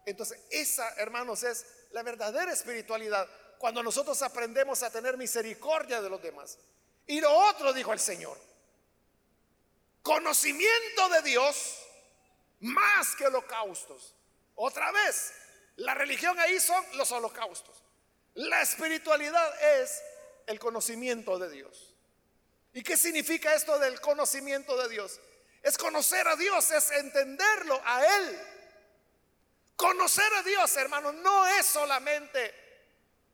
[0.06, 3.28] Entonces, esa, hermanos, es la verdadera espiritualidad.
[3.58, 6.58] Cuando nosotros aprendemos a tener misericordia de los demás.
[7.06, 8.38] Y lo otro, dijo el Señor,
[10.02, 11.78] conocimiento de Dios
[12.60, 14.14] más que holocaustos.
[14.54, 15.32] Otra vez,
[15.76, 17.82] la religión ahí son los holocaustos.
[18.34, 20.02] La espiritualidad es
[20.46, 21.94] el conocimiento de Dios.
[22.72, 25.20] ¿Y qué significa esto del conocimiento de Dios?
[25.62, 28.40] Es conocer a Dios, es entenderlo a Él.
[29.76, 32.54] Conocer a Dios, hermano, no es solamente,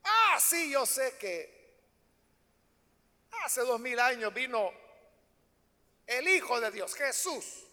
[0.05, 1.58] ah, sí, yo sé que
[3.45, 4.73] hace dos mil años vino
[6.07, 7.65] el Hijo de Dios, Jesús.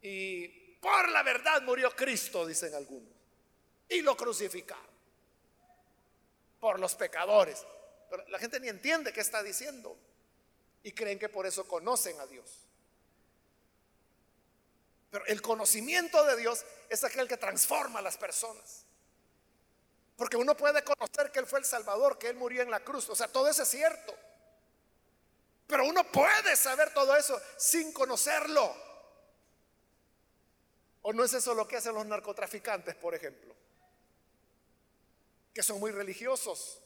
[0.00, 0.48] Y
[0.80, 3.12] por la verdad murió Cristo, dicen algunos.
[3.88, 4.84] Y lo crucificaron
[6.60, 7.64] por los pecadores.
[8.10, 9.96] Pero la gente ni entiende qué está diciendo.
[10.82, 12.68] Y creen que por eso conocen a Dios.
[15.10, 18.84] Pero el conocimiento de Dios es aquel que transforma a las personas.
[20.18, 23.08] Porque uno puede conocer que Él fue el Salvador, que Él murió en la cruz.
[23.08, 24.12] O sea, todo eso es cierto.
[25.68, 28.74] Pero uno puede saber todo eso sin conocerlo.
[31.02, 33.54] ¿O no es eso lo que hacen los narcotraficantes, por ejemplo?
[35.54, 36.82] Que son muy religiosos.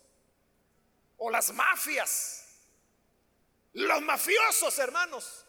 [1.16, 2.48] O las mafias.
[3.72, 5.46] Los mafiosos, hermanos.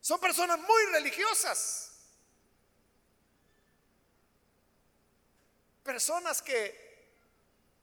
[0.00, 1.94] Son personas muy religiosas.
[5.82, 6.91] Personas que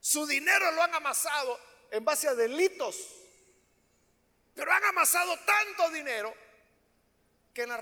[0.10, 1.60] su dinero lo han amasado
[1.92, 2.96] en base a delitos
[4.56, 6.36] pero han amasado tanto dinero
[7.54, 7.80] que en las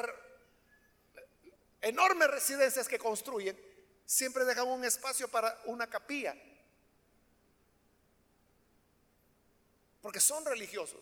[1.81, 3.59] enormes residencias que construyen
[4.05, 6.35] siempre dejan un espacio para una capilla.
[10.03, 10.99] Porque son religiosos.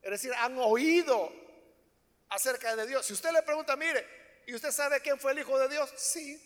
[0.00, 1.32] Es decir, han oído
[2.28, 3.04] acerca de Dios.
[3.04, 4.06] Si usted le pregunta, mire,
[4.46, 5.92] ¿y usted sabe quién fue el Hijo de Dios?
[5.96, 6.40] Sí.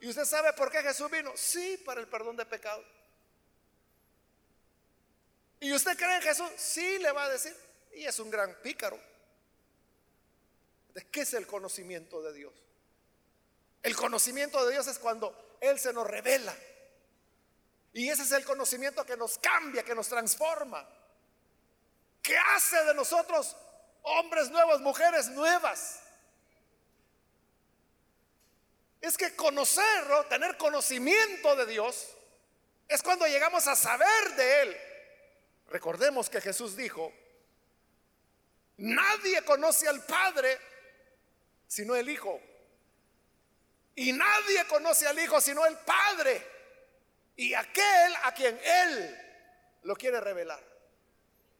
[0.00, 1.32] ¿Y usted sabe por qué Jesús vino?
[1.36, 2.84] Sí, para el perdón de pecados.
[5.60, 6.50] ¿Y usted cree en Jesús?
[6.56, 7.54] Sí, le va a decir.
[7.92, 8.98] Y es un gran pícaro.
[10.94, 12.52] ¿De qué es el conocimiento de Dios?
[13.82, 16.56] El conocimiento de Dios es cuando Él se nos revela.
[17.92, 20.88] Y ese es el conocimiento que nos cambia, que nos transforma.
[22.22, 23.54] Que hace de nosotros
[24.02, 26.00] hombres nuevos, mujeres nuevas.
[29.00, 32.08] Es que conocerlo, tener conocimiento de Dios,
[32.88, 34.76] es cuando llegamos a saber de Él
[35.70, 37.12] Recordemos que Jesús dijo,
[38.78, 40.58] nadie conoce al Padre
[41.68, 42.40] sino el Hijo.
[43.94, 46.44] Y nadie conoce al Hijo sino el Padre.
[47.36, 49.18] Y aquel a quien Él
[49.84, 50.60] lo quiere revelar.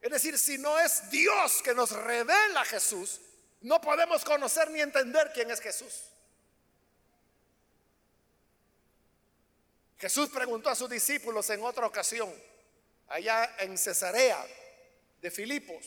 [0.00, 3.20] Es decir, si no es Dios que nos revela a Jesús,
[3.61, 6.10] no podemos conocer ni entender quién es Jesús.
[10.01, 12.33] Jesús preguntó a sus discípulos en otra ocasión,
[13.09, 14.43] allá en Cesarea
[15.21, 15.85] de Filipos.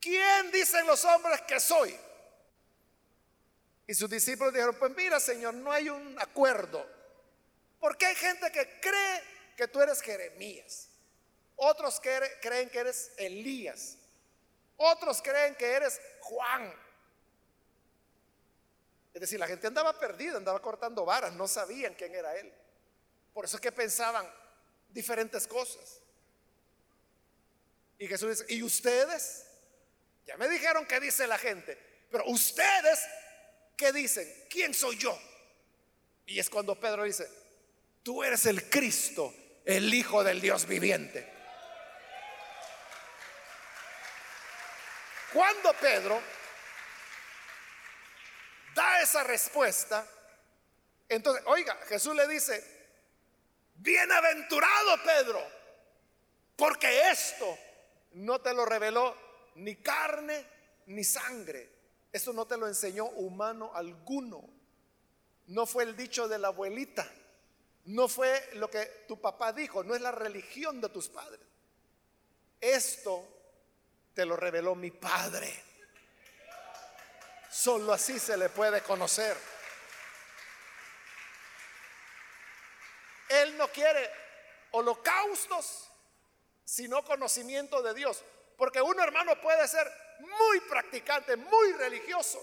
[0.00, 1.96] ¿Quién dicen los hombres que soy?
[3.86, 6.84] Y sus discípulos dijeron, pues mira Señor, no hay un acuerdo.
[7.78, 9.22] Porque hay gente que cree
[9.56, 10.88] que tú eres Jeremías.
[11.54, 13.96] Otros creen que eres Elías.
[14.76, 16.74] Otros creen que eres Juan.
[19.12, 22.52] Es decir, la gente andaba perdida, andaba cortando varas, no sabían quién era él.
[23.32, 24.28] Por eso es que pensaban,
[24.88, 26.00] diferentes cosas.
[27.98, 29.46] Y Jesús dice, ¿y ustedes?
[30.26, 31.78] Ya me dijeron que dice la gente,
[32.10, 33.00] pero ustedes,
[33.76, 34.28] ¿qué dicen?
[34.48, 35.18] ¿Quién soy yo?
[36.26, 37.28] Y es cuando Pedro dice,
[38.02, 41.28] tú eres el Cristo, el Hijo del Dios viviente.
[45.32, 46.20] Cuando Pedro
[48.74, 50.06] da esa respuesta,
[51.08, 52.62] entonces, oiga, Jesús le dice,
[53.74, 55.42] Bienaventurado Pedro,
[56.56, 57.58] porque esto
[58.12, 59.16] no te lo reveló
[59.56, 60.46] ni carne
[60.86, 61.80] ni sangre.
[62.12, 64.48] Esto no te lo enseñó humano alguno.
[65.46, 67.10] No fue el dicho de la abuelita.
[67.86, 69.82] No fue lo que tu papá dijo.
[69.82, 71.40] No es la religión de tus padres.
[72.60, 73.26] Esto
[74.14, 75.69] te lo reveló mi Padre.
[77.50, 79.36] Solo así se le puede conocer.
[83.28, 84.10] Él no quiere
[84.72, 85.90] holocaustos,
[86.64, 88.22] sino conocimiento de Dios.
[88.56, 92.42] Porque uno hermano puede ser muy practicante, muy religioso.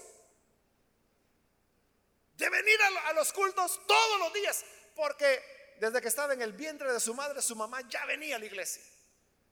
[2.32, 4.64] De venir a, los cultos todos los días.
[4.94, 8.38] Porque desde que estaba en el vientre de su madre, su mamá ya venía a
[8.38, 8.82] la iglesia.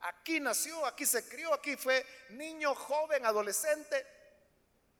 [0.00, 4.15] Aquí nació, aquí se crió, aquí fue niño, joven, adolescente.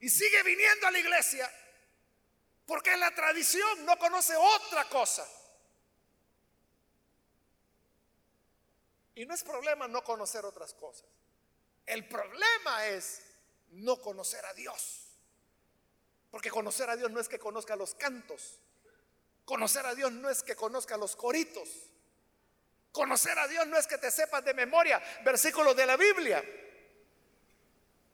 [0.01, 1.51] Y sigue viniendo a la iglesia
[2.67, 5.27] porque la tradición no conoce otra cosa.
[9.15, 11.07] Y no es problema no conocer otras cosas.
[11.87, 13.23] El problema es
[13.69, 15.07] no conocer a Dios.
[16.31, 18.59] Porque conocer a Dios no es que conozca los cantos.
[19.45, 21.69] Conocer a Dios no es que conozca los coritos.
[22.91, 26.45] Conocer a Dios no es que te sepas de memoria versículos de la Biblia.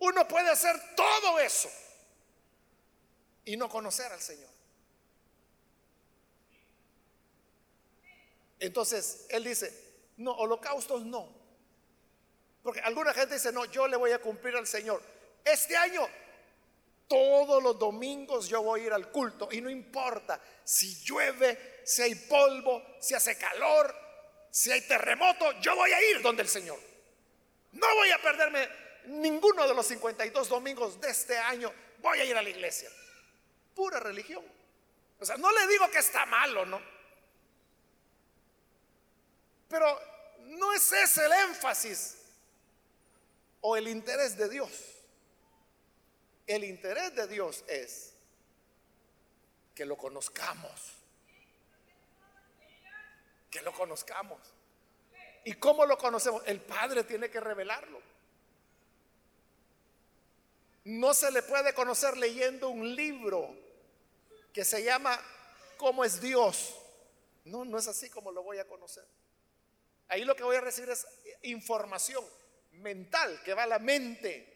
[0.03, 1.71] Uno puede hacer todo eso
[3.45, 4.51] y no conocer al Señor.
[8.59, 9.73] Entonces, Él dice,
[10.17, 11.33] no, holocaustos no.
[12.65, 15.01] Porque alguna gente dice, no, yo le voy a cumplir al Señor.
[15.45, 16.09] Este año,
[17.07, 22.03] todos los domingos yo voy a ir al culto y no importa si llueve, si
[22.03, 23.95] hay polvo, si hace calor,
[24.51, 26.81] si hay terremoto, yo voy a ir donde el Señor.
[27.71, 31.73] No voy a perderme ninguno de los 52 domingos de este año.
[31.99, 32.91] Voy a ir a la iglesia.
[33.75, 34.45] Pura religión.
[35.21, 36.81] O sea, no le digo que está malo, ¿no?
[39.69, 39.99] Pero
[40.41, 42.19] no es ese el énfasis
[43.61, 44.71] o el interés de Dios.
[46.47, 48.15] El interés de Dios es
[49.75, 50.99] que lo conozcamos.
[53.51, 54.41] Que lo conozcamos.
[55.45, 56.43] ¿Y cómo lo conocemos?
[56.47, 58.02] El Padre tiene que revelarlo.
[60.85, 63.55] No se le puede conocer leyendo un libro
[64.53, 65.21] que se llama
[65.77, 66.77] ¿Cómo es Dios?
[67.45, 69.05] No, no es así como lo voy a conocer.
[70.09, 71.07] Ahí lo que voy a recibir es
[71.43, 72.25] información
[72.73, 74.49] mental que va a la mente.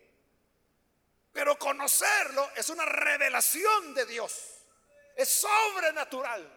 [1.32, 4.62] Pero conocerlo es una revelación de Dios.
[5.14, 6.56] Es sobrenatural.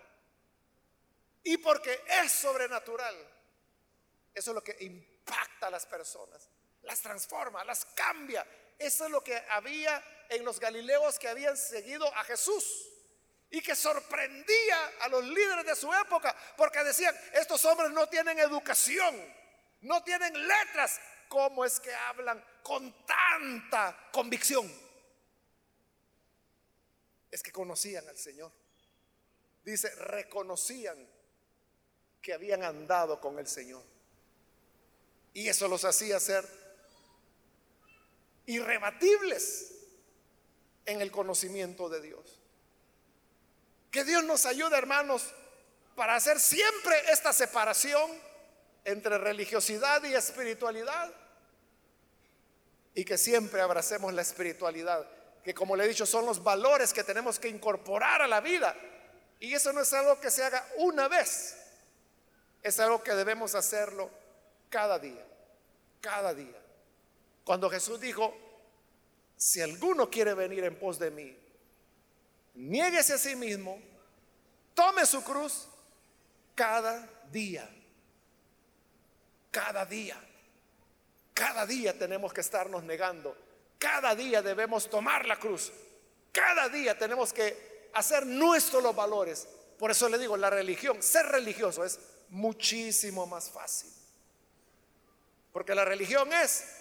[1.44, 3.16] Y porque es sobrenatural,
[4.34, 6.50] eso es lo que impacta a las personas,
[6.84, 8.46] las transforma, las cambia.
[8.80, 12.88] Eso es lo que había en los galileos que habían seguido a Jesús
[13.52, 18.40] y que sorprendía a los líderes de su época porque decían, estos hombres no tienen
[18.40, 19.16] educación,
[19.82, 24.72] no tienen letras, ¿cómo es que hablan con tanta convicción?
[27.30, 28.52] Es que conocían al Señor.
[29.64, 31.08] Dice, reconocían
[32.22, 33.84] que habían andado con el Señor.
[35.34, 36.48] Y eso los hacía ser
[38.50, 39.76] irrebatibles
[40.86, 42.39] en el conocimiento de Dios.
[43.91, 45.24] Que Dios nos ayude, hermanos,
[45.95, 48.10] para hacer siempre esta separación
[48.86, 51.14] entre religiosidad y espiritualidad.
[52.95, 55.08] Y que siempre abracemos la espiritualidad,
[55.43, 58.76] que como le he dicho, son los valores que tenemos que incorporar a la vida.
[59.39, 61.56] Y eso no es algo que se haga una vez,
[62.64, 64.10] es algo que debemos hacerlo
[64.72, 65.24] cada día,
[66.02, 66.69] cada día.
[67.50, 68.38] Cuando Jesús dijo,
[69.36, 71.36] si alguno quiere venir en pos de mí,
[72.54, 73.82] niéguese a sí mismo,
[74.76, 75.68] tome su cruz
[76.54, 77.68] cada día.
[79.50, 80.16] Cada día.
[81.34, 83.36] Cada día tenemos que estarnos negando.
[83.80, 85.72] Cada día debemos tomar la cruz.
[86.32, 89.47] Cada día tenemos que hacer nuestros los valores.
[89.80, 93.89] Por eso le digo, la religión, ser religioso es muchísimo más fácil.
[95.52, 96.76] Porque la religión es,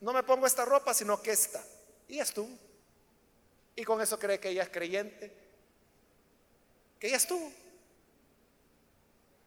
[0.00, 1.64] no me pongo esta ropa, sino que esta.
[2.08, 2.48] Y es tú.
[3.76, 5.32] Y con eso cree que ella es creyente.
[6.98, 7.50] Que ella estuvo.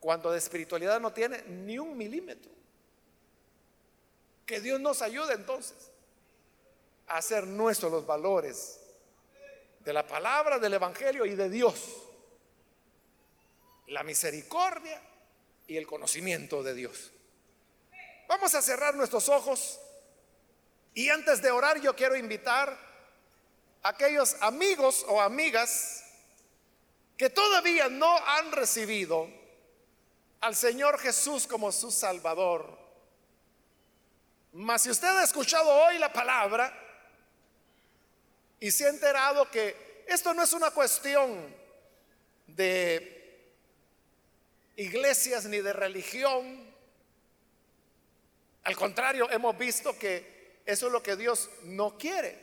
[0.00, 2.50] Cuando de espiritualidad no tiene ni un milímetro.
[4.46, 5.90] Que Dios nos ayude entonces
[7.06, 8.80] a hacer nuestros los valores
[9.80, 11.74] de la palabra, del Evangelio y de Dios.
[13.88, 15.00] La misericordia
[15.66, 17.12] y el conocimiento de Dios.
[18.28, 19.80] Vamos a cerrar nuestros ojos
[20.94, 22.76] y antes de orar yo quiero invitar
[23.82, 26.04] aquellos amigos o amigas
[27.16, 29.28] que todavía no han recibido
[30.40, 32.78] al Señor Jesús como su Salvador.
[34.52, 36.72] Mas si usted ha escuchado hoy la palabra
[38.60, 41.54] y se ha enterado que esto no es una cuestión
[42.46, 43.52] de
[44.76, 46.68] iglesias ni de religión,
[48.64, 50.37] al contrario, hemos visto que
[50.68, 52.38] eso es lo que Dios no quiere.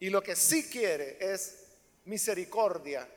[0.00, 1.58] Y lo que sí quiere es
[2.06, 3.08] misericordia.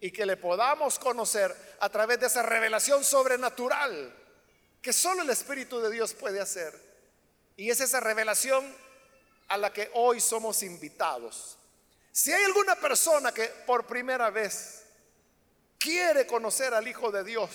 [0.00, 4.10] Y que le podamos conocer a través de esa revelación sobrenatural
[4.80, 6.80] que solo el Espíritu de Dios puede hacer.
[7.58, 8.74] Y es esa revelación
[9.48, 11.58] a la que hoy somos invitados.
[12.10, 14.84] Si hay alguna persona que por primera vez
[15.78, 17.50] quiere conocer al Hijo de Dios,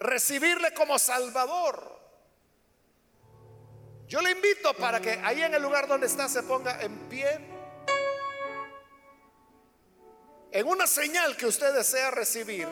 [0.00, 2.00] recibirle como Salvador.
[4.08, 7.28] Yo le invito para que ahí en el lugar donde está se ponga en pie.
[10.50, 12.66] En una señal que usted desea recibir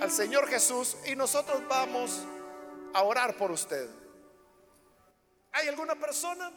[0.00, 2.20] al Señor Jesús y nosotros vamos
[2.92, 3.88] a orar por usted.
[5.52, 6.52] ¿Hay alguna persona?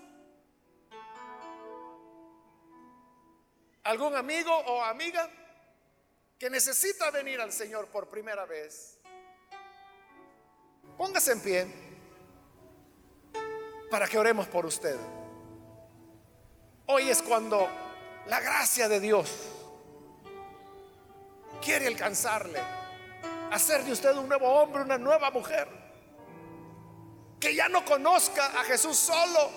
[3.83, 5.29] ¿Algún amigo o amiga
[6.37, 8.96] que necesita venir al Señor por primera vez?
[10.97, 11.67] Póngase en pie
[13.89, 14.97] para que oremos por usted.
[16.87, 17.67] Hoy es cuando
[18.25, 19.31] la gracia de Dios
[21.61, 22.59] quiere alcanzarle,
[23.51, 25.67] hacer de usted un nuevo hombre, una nueva mujer,
[27.39, 29.51] que ya no conozca a Jesús solo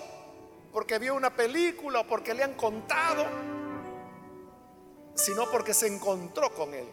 [0.71, 3.25] porque vio una película o porque le han contado,
[5.15, 6.87] sino porque se encontró con Él.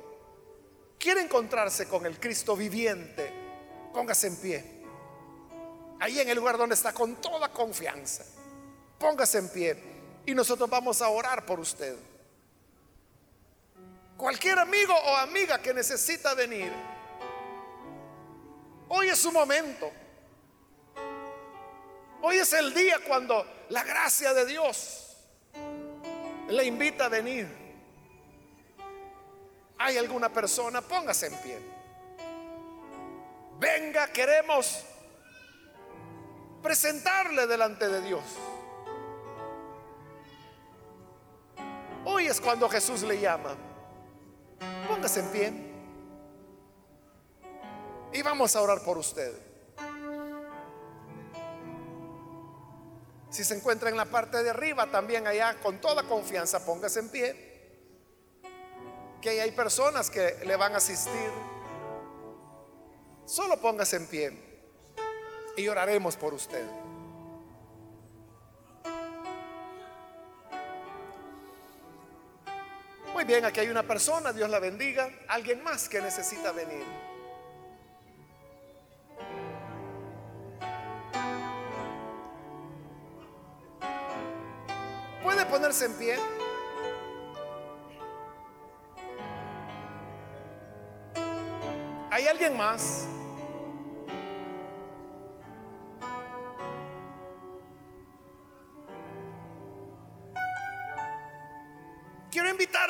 [0.98, 3.32] Quiere encontrarse con el Cristo viviente,
[3.98, 4.64] póngase en pie.
[5.98, 8.24] Ahí en el lugar donde está con toda confianza.
[8.96, 9.76] Póngase en pie
[10.24, 11.96] y nosotros vamos a orar por usted.
[14.16, 16.72] Cualquier amigo o amiga que necesita venir,
[18.88, 19.90] hoy es su momento.
[22.22, 25.16] Hoy es el día cuando la gracia de Dios
[26.50, 27.48] le invita a venir.
[29.76, 30.82] ¿Hay alguna persona?
[30.82, 31.78] Póngase en pie.
[33.58, 34.84] Venga, queremos
[36.62, 38.22] presentarle delante de Dios.
[42.04, 43.56] Hoy es cuando Jesús le llama.
[44.86, 45.52] Póngase en pie.
[48.12, 49.32] Y vamos a orar por usted.
[53.30, 57.08] Si se encuentra en la parte de arriba, también allá, con toda confianza, póngase en
[57.10, 57.48] pie.
[59.20, 61.30] Que hay personas que le van a asistir.
[63.28, 64.32] Solo póngase en pie
[65.54, 66.64] y oraremos por usted.
[73.12, 75.10] Muy bien, aquí hay una persona, Dios la bendiga.
[75.28, 76.86] Alguien más que necesita venir.
[85.22, 86.16] ¿Puede ponerse en pie?
[92.10, 93.06] ¿Hay alguien más?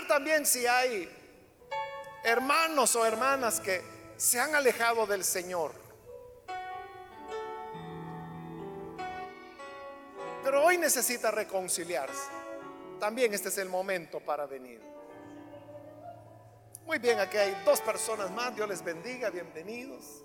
[0.08, 1.08] También si hay
[2.24, 3.82] hermanos o hermanas que
[4.16, 5.72] se han alejado del Señor.
[10.42, 12.30] Pero hoy necesita reconciliarse.
[12.98, 14.80] También este es el momento para venir.
[16.86, 18.56] Muy bien, aquí hay dos personas más.
[18.56, 20.24] Dios les bendiga, bienvenidos.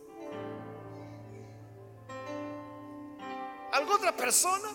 [3.73, 4.69] ¿Alguna otra persona?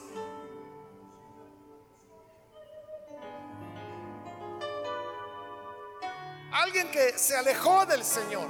[6.58, 8.48] Alguien que se alejó del Señor,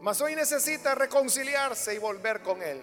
[0.00, 2.82] mas hoy necesita reconciliarse y volver con Él.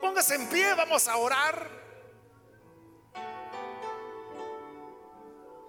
[0.00, 1.70] Póngase en pie, vamos a orar.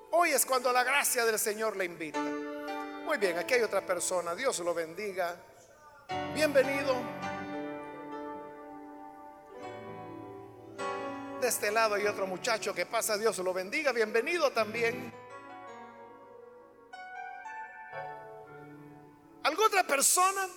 [0.10, 2.20] Hoy es cuando la gracia del Señor le invita.
[2.20, 4.34] Muy bien, aquí hay otra persona.
[4.34, 5.36] Dios lo bendiga.
[6.34, 6.96] Bienvenido.
[11.40, 13.20] De este lado hay otro muchacho que pasa.
[13.20, 13.92] Dios lo bendiga.
[13.92, 15.27] Bienvenido también.
[19.58, 20.48] ¿Alguna otra persona?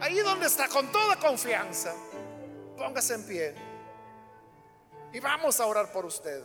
[0.00, 1.92] Ahí donde está, con toda confianza,
[2.76, 3.54] póngase en pie.
[5.12, 6.40] Y vamos a orar por usted.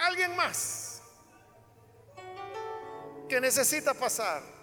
[0.00, 1.00] ¿Alguien más
[3.26, 4.55] que necesita pasar?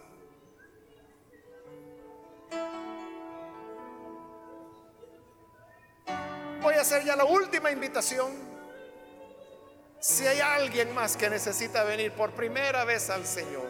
[6.83, 8.31] Hacer ya la última invitación.
[9.99, 13.69] Si hay alguien más que necesita venir por primera vez al Señor.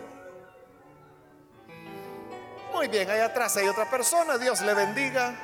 [2.73, 4.39] Muy bien, ahí atrás hay otra persona.
[4.39, 5.35] Dios le bendiga.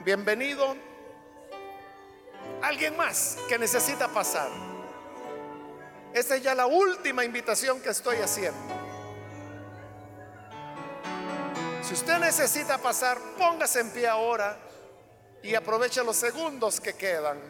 [0.00, 0.76] Bienvenido.
[2.62, 4.48] Alguien más que necesita pasar.
[6.12, 8.58] Esta es ya la última invitación que estoy haciendo.
[11.82, 14.65] Si usted necesita pasar, póngase en pie ahora
[15.46, 17.40] y aprovecha los segundos que quedan.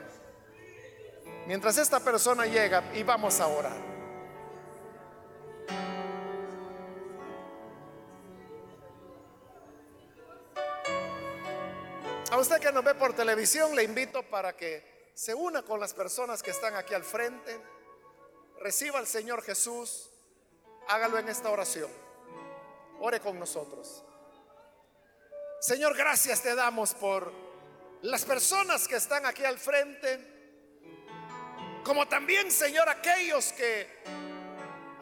[1.47, 3.97] Mientras esta persona llega y vamos a orar.
[12.30, 15.94] A usted que nos ve por televisión, le invito para que se una con las
[15.94, 17.59] personas que están aquí al frente,
[18.61, 20.11] reciba al Señor Jesús,
[20.88, 21.90] hágalo en esta oración.
[23.01, 24.05] Ore con nosotros.
[25.61, 27.45] Señor, gracias te damos por
[28.07, 30.20] las personas que están aquí al frente,
[31.82, 34.04] como también, Señor, aquellos que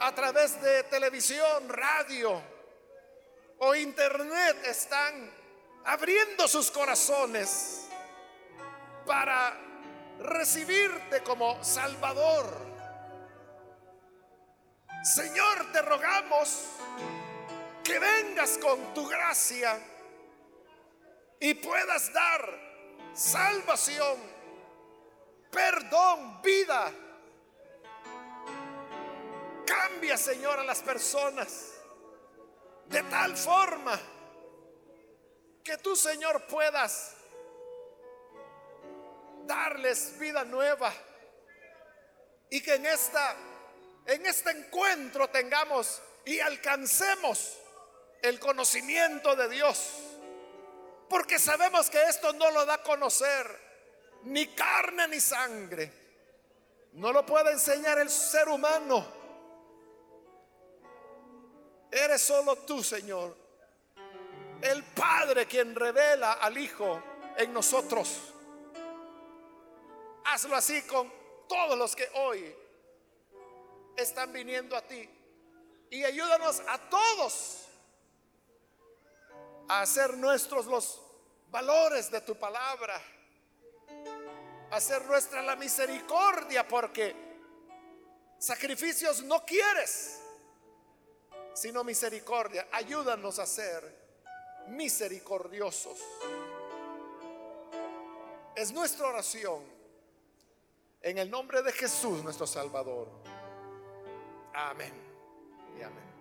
[0.00, 2.42] a través de televisión, radio
[3.58, 5.30] o internet están
[5.84, 7.88] abriendo sus corazones
[9.04, 9.54] para
[10.20, 12.46] recibirte como Salvador.
[15.02, 16.64] Señor, te rogamos
[17.82, 19.78] que vengas con tu gracia
[21.38, 22.63] y puedas dar
[23.14, 24.18] salvación,
[25.50, 26.92] perdón, vida.
[29.66, 31.72] Cambia, Señor, a las personas
[32.86, 33.98] de tal forma
[35.62, 37.14] que tú, Señor, puedas
[39.46, 40.92] darles vida nueva
[42.50, 43.36] y que en esta
[44.06, 47.58] en este encuentro tengamos y alcancemos
[48.22, 49.92] el conocimiento de Dios.
[51.14, 53.46] Porque sabemos que esto no lo da a conocer
[54.24, 55.92] ni carne ni sangre.
[56.94, 59.06] No lo puede enseñar el ser humano.
[61.88, 63.36] Eres solo tú, Señor.
[64.60, 67.00] El Padre quien revela al Hijo
[67.36, 68.34] en nosotros.
[70.24, 71.12] Hazlo así con
[71.48, 72.52] todos los que hoy
[73.96, 75.08] están viniendo a ti.
[75.90, 77.68] Y ayúdanos a todos
[79.68, 81.03] a hacer nuestros los
[81.54, 83.00] valores de tu palabra.
[84.72, 87.14] Hacer nuestra la misericordia porque
[88.36, 90.20] sacrificios no quieres,
[91.54, 92.66] sino misericordia.
[92.72, 93.84] Ayúdanos a ser
[94.66, 95.96] misericordiosos.
[98.56, 99.62] Es nuestra oración
[101.02, 103.08] en el nombre de Jesús nuestro Salvador.
[104.54, 104.92] Amén.
[105.78, 106.14] Y amén.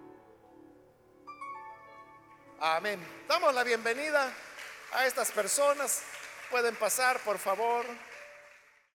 [2.60, 3.26] Amén.
[3.28, 4.32] Damos la bienvenida
[4.94, 6.02] a estas personas.
[6.50, 7.86] Pueden pasar, por favor.